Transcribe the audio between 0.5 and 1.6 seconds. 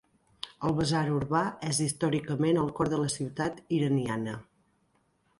El basar urbà